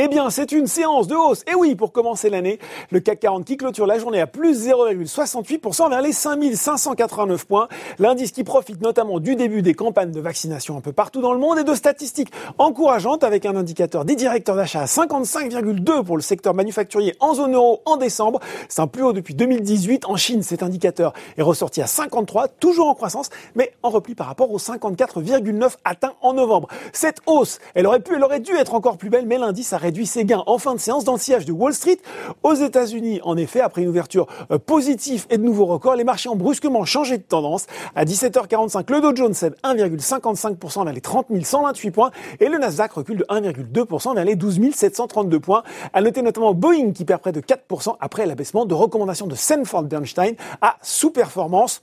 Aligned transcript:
Eh 0.00 0.06
bien, 0.06 0.30
c'est 0.30 0.52
une 0.52 0.68
séance 0.68 1.08
de 1.08 1.16
hausse. 1.16 1.42
Et 1.50 1.56
oui, 1.56 1.74
pour 1.74 1.90
commencer 1.90 2.30
l'année, 2.30 2.60
le 2.92 3.00
CAC 3.00 3.18
40 3.18 3.44
qui 3.44 3.56
clôture 3.56 3.84
la 3.84 3.98
journée 3.98 4.20
à 4.20 4.28
plus 4.28 4.68
0,68% 4.68 5.90
vers 5.90 6.00
les 6.00 6.12
5589 6.12 7.44
points. 7.44 7.66
L'indice 7.98 8.30
qui 8.30 8.44
profite 8.44 8.80
notamment 8.80 9.18
du 9.18 9.34
début 9.34 9.60
des 9.60 9.74
campagnes 9.74 10.12
de 10.12 10.20
vaccination 10.20 10.76
un 10.76 10.80
peu 10.80 10.92
partout 10.92 11.20
dans 11.20 11.32
le 11.32 11.40
monde 11.40 11.58
et 11.58 11.64
de 11.64 11.74
statistiques 11.74 12.30
encourageantes 12.58 13.24
avec 13.24 13.44
un 13.44 13.56
indicateur 13.56 14.04
des 14.04 14.14
directeurs 14.14 14.54
d'achat 14.54 14.82
à 14.82 14.84
55,2 14.84 16.04
pour 16.04 16.16
le 16.16 16.22
secteur 16.22 16.54
manufacturier 16.54 17.16
en 17.18 17.34
zone 17.34 17.56
euro 17.56 17.82
en 17.84 17.96
décembre. 17.96 18.38
C'est 18.68 18.80
un 18.80 18.86
plus 18.86 19.02
haut 19.02 19.12
depuis 19.12 19.34
2018. 19.34 20.04
En 20.04 20.14
Chine, 20.14 20.44
cet 20.44 20.62
indicateur 20.62 21.12
est 21.36 21.42
ressorti 21.42 21.82
à 21.82 21.88
53, 21.88 22.46
toujours 22.46 22.86
en 22.86 22.94
croissance, 22.94 23.30
mais 23.56 23.72
en 23.82 23.90
repli 23.90 24.14
par 24.14 24.28
rapport 24.28 24.52
aux 24.52 24.58
54,9 24.58 25.72
atteints 25.84 26.14
en 26.22 26.34
novembre. 26.34 26.68
Cette 26.92 27.18
hausse, 27.26 27.58
elle 27.74 27.88
aurait 27.88 27.98
pu, 27.98 28.14
elle 28.14 28.22
aurait 28.22 28.38
dû 28.38 28.52
être 28.54 28.74
encore 28.74 28.96
plus 28.96 29.10
belle, 29.10 29.26
mais 29.26 29.38
l'indice 29.38 29.72
a 29.72 29.87
réduit 29.88 30.06
ses 30.06 30.26
gains 30.26 30.42
en 30.46 30.58
fin 30.58 30.74
de 30.74 30.80
séance 30.80 31.04
dans 31.04 31.14
le 31.14 31.18
sillage 31.18 31.46
de 31.46 31.52
Wall 31.52 31.72
Street. 31.72 31.96
Aux 32.42 32.52
États-Unis, 32.52 33.20
en 33.24 33.38
effet, 33.38 33.62
après 33.62 33.80
une 33.80 33.88
ouverture 33.88 34.26
euh, 34.50 34.58
positive 34.58 35.24
et 35.30 35.38
de 35.38 35.42
nouveaux 35.42 35.64
records, 35.64 35.94
les 35.94 36.04
marchés 36.04 36.28
ont 36.28 36.36
brusquement 36.36 36.84
changé 36.84 37.16
de 37.16 37.22
tendance. 37.22 37.66
À 37.96 38.04
17h45, 38.04 38.92
le 38.92 39.00
Dow 39.00 39.16
Jones 39.16 39.32
cède 39.32 39.56
1,55% 39.64 40.84
vers 40.84 40.92
les 40.92 41.00
30 41.00 41.28
128 41.42 41.90
points 41.90 42.10
et 42.38 42.50
le 42.50 42.58
Nasdaq 42.58 42.92
recule 42.92 43.16
de 43.16 43.24
1,2% 43.30 44.14
vers 44.14 44.24
les 44.26 44.36
12 44.36 44.60
732 44.74 45.40
points. 45.40 45.62
À 45.94 46.02
noter 46.02 46.20
notamment 46.20 46.52
Boeing 46.52 46.92
qui 46.92 47.06
perd 47.06 47.22
près 47.22 47.32
de 47.32 47.40
4% 47.40 47.96
après 47.98 48.26
l'abaissement 48.26 48.66
de 48.66 48.74
recommandations 48.74 49.26
de 49.26 49.36
Sanford 49.36 49.84
Bernstein 49.84 50.34
à 50.60 50.76
sous-performance. 50.82 51.80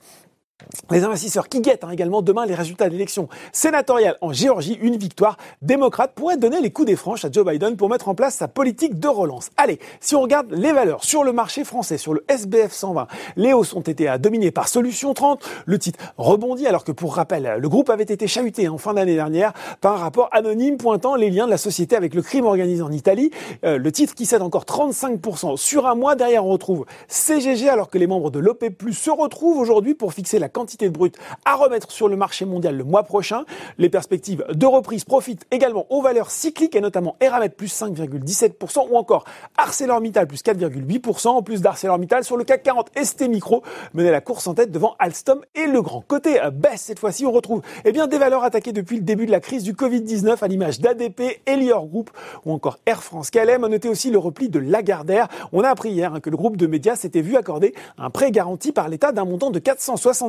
Les 0.90 1.04
investisseurs 1.04 1.48
qui 1.48 1.60
guettent 1.60 1.84
hein, 1.84 1.90
également 1.90 2.22
demain 2.22 2.46
les 2.46 2.54
résultats 2.54 2.86
de 2.86 2.92
l'élection 2.92 3.28
sénatoriale 3.52 4.16
en 4.20 4.32
Géorgie, 4.32 4.78
une 4.80 4.96
victoire 4.96 5.36
démocrate 5.62 6.12
pourrait 6.14 6.36
donner 6.36 6.60
les 6.60 6.70
coups 6.70 6.86
des 6.86 6.96
franches 6.96 7.24
à 7.24 7.30
Joe 7.30 7.44
Biden 7.44 7.76
pour 7.76 7.88
mettre 7.88 8.08
en 8.08 8.14
place 8.14 8.34
sa 8.34 8.48
politique 8.48 8.98
de 8.98 9.08
relance. 9.08 9.50
Allez, 9.56 9.78
si 10.00 10.14
on 10.14 10.22
regarde 10.22 10.52
les 10.52 10.72
valeurs 10.72 11.04
sur 11.04 11.24
le 11.24 11.32
marché 11.32 11.64
français, 11.64 11.98
sur 11.98 12.14
le 12.14 12.24
SBF 12.28 12.72
120, 12.72 13.06
les 13.36 13.52
hausses 13.52 13.74
ont 13.74 13.80
été 13.80 14.14
dominées 14.18 14.50
par 14.50 14.68
Solution 14.68 15.14
30. 15.14 15.44
Le 15.66 15.78
titre 15.78 15.98
rebondit 16.18 16.66
alors 16.66 16.84
que 16.84 16.92
pour 16.92 17.16
rappel, 17.16 17.56
le 17.58 17.68
groupe 17.68 17.90
avait 17.90 18.04
été 18.04 18.26
chahuté 18.26 18.68
en 18.68 18.78
fin 18.78 18.94
d'année 18.94 19.14
dernière 19.14 19.52
par 19.80 19.94
un 19.94 19.98
rapport 19.98 20.28
anonyme 20.32 20.76
pointant 20.76 21.16
les 21.16 21.30
liens 21.30 21.46
de 21.46 21.50
la 21.50 21.58
société 21.58 21.96
avec 21.96 22.14
le 22.14 22.22
crime 22.22 22.44
organisé 22.44 22.82
en 22.82 22.92
Italie. 22.92 23.30
Euh, 23.64 23.78
le 23.78 23.92
titre 23.92 24.14
qui 24.14 24.26
cède 24.26 24.42
encore 24.42 24.64
35% 24.64 25.56
sur 25.56 25.86
un 25.86 25.94
mois. 25.94 26.14
Derrière, 26.16 26.44
on 26.44 26.50
retrouve 26.50 26.86
CGG 27.08 27.68
alors 27.68 27.88
que 27.88 27.98
les 27.98 28.06
membres 28.06 28.30
de 28.30 28.38
l'OP 28.38 28.68
Plus 28.70 28.94
se 28.94 29.10
retrouvent 29.10 29.58
aujourd'hui 29.58 29.94
pour 29.94 30.12
fixer 30.12 30.38
la 30.38 30.48
quantité 30.56 30.88
de 30.88 30.94
brut 30.94 31.14
à 31.44 31.54
remettre 31.54 31.92
sur 31.92 32.08
le 32.08 32.16
marché 32.16 32.46
mondial 32.46 32.78
le 32.78 32.84
mois 32.84 33.02
prochain. 33.02 33.44
Les 33.76 33.90
perspectives 33.90 34.42
de 34.48 34.64
reprise 34.64 35.04
profitent 35.04 35.44
également 35.50 35.84
aux 35.90 36.00
valeurs 36.00 36.30
cycliques 36.30 36.74
et 36.74 36.80
notamment 36.80 37.14
Eramet 37.20 37.50
plus 37.50 37.78
5,17% 37.78 38.88
ou 38.90 38.96
encore 38.96 39.24
ArcelorMittal 39.58 40.26
plus 40.26 40.42
4,8%. 40.42 41.28
En 41.28 41.42
plus 41.42 41.60
d'ArcelorMittal 41.60 42.24
sur 42.24 42.38
le 42.38 42.44
CAC 42.44 42.62
40, 42.62 42.90
ST 43.02 43.28
Micro 43.28 43.62
menait 43.92 44.10
la 44.10 44.22
course 44.22 44.46
en 44.46 44.54
tête 44.54 44.72
devant 44.72 44.96
Alstom 44.98 45.42
et 45.54 45.66
Legrand. 45.66 46.02
Côté 46.08 46.40
baisse 46.54 46.80
cette 46.80 47.00
fois-ci, 47.00 47.26
on 47.26 47.32
retrouve 47.32 47.60
eh 47.84 47.92
bien, 47.92 48.06
des 48.06 48.16
valeurs 48.16 48.42
attaquées 48.42 48.72
depuis 48.72 48.96
le 48.96 49.02
début 49.02 49.26
de 49.26 49.32
la 49.32 49.40
crise 49.40 49.62
du 49.62 49.74
Covid-19 49.74 50.38
à 50.40 50.48
l'image 50.48 50.80
d'ADP, 50.80 51.42
Elior 51.44 51.86
Group 51.86 52.10
ou 52.46 52.52
encore 52.52 52.78
Air 52.86 53.02
France 53.02 53.30
KLM. 53.30 53.62
On 53.62 53.68
notait 53.68 53.90
aussi 53.90 54.10
le 54.10 54.18
repli 54.18 54.48
de 54.48 54.58
Lagardère. 54.58 55.28
On 55.52 55.62
a 55.62 55.68
appris 55.68 55.90
hier 55.90 56.14
hein, 56.14 56.20
que 56.20 56.30
le 56.30 56.38
groupe 56.38 56.56
de 56.56 56.66
médias 56.66 56.96
s'était 56.96 57.20
vu 57.20 57.36
accorder 57.36 57.74
un 57.98 58.08
prêt 58.08 58.30
garanti 58.30 58.72
par 58.72 58.88
l'État 58.88 59.12
d'un 59.12 59.26
montant 59.26 59.50
de 59.50 59.58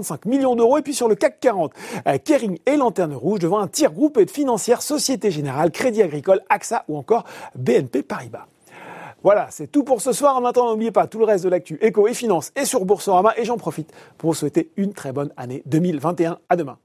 465 0.07 0.25
millions 0.25 0.55
d'euros. 0.55 0.77
Et 0.77 0.81
puis 0.81 0.93
sur 0.93 1.07
le 1.07 1.15
CAC 1.15 1.39
40, 1.39 1.73
euh, 2.07 2.17
Kering 2.23 2.59
et 2.65 2.77
Lanterne 2.77 3.13
Rouge 3.13 3.39
devant 3.39 3.59
un 3.59 3.67
tir 3.67 3.91
groupé 3.91 4.25
de 4.25 4.31
financière 4.31 4.81
Société 4.81 5.31
Générale, 5.31 5.71
Crédit 5.71 6.01
Agricole, 6.01 6.41
AXA 6.49 6.85
ou 6.87 6.97
encore 6.97 7.25
BNP 7.55 8.03
Paribas. 8.03 8.47
Voilà, 9.23 9.47
c'est 9.49 9.67
tout 9.67 9.83
pour 9.83 10.01
ce 10.01 10.13
soir. 10.13 10.37
En 10.37 10.45
attendant, 10.45 10.71
n'oubliez 10.71 10.91
pas 10.91 11.07
tout 11.07 11.19
le 11.19 11.25
reste 11.25 11.43
de 11.43 11.49
l'actu 11.49 11.77
éco 11.81 12.07
et 12.07 12.13
finance 12.13 12.51
et 12.55 12.65
sur 12.65 12.85
Boursorama. 12.85 13.33
Et 13.37 13.45
j'en 13.45 13.57
profite 13.57 13.91
pour 14.17 14.31
vous 14.31 14.35
souhaiter 14.35 14.71
une 14.77 14.93
très 14.93 15.11
bonne 15.11 15.31
année 15.37 15.63
2021. 15.65 16.39
À 16.49 16.55
demain. 16.55 16.77